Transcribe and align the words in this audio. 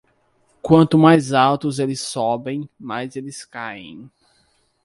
Quanto 0.63 0.97
mais 0.97 1.31
alto 1.31 1.69
eles 1.79 2.01
sobem, 2.01 2.67
mais 2.79 3.15
eles 3.15 3.45
caem. 3.45 4.09